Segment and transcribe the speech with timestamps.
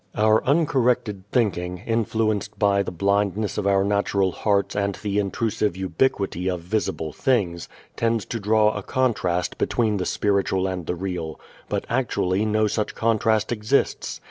[0.15, 6.49] Our uncorrected thinking, influenced by the blindness of our natural hearts and the intrusive ubiquity
[6.49, 11.85] of visible things, tends to draw a contrast between the spiritual and the real; but
[11.87, 14.19] actually no such contrast exists.